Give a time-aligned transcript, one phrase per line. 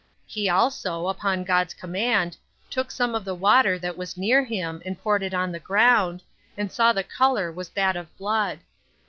[0.25, 2.35] He also, upon God's command,
[2.71, 6.23] took some of the water that was near him, and poured it upon the ground,
[6.57, 8.61] and saw the color was that of blood.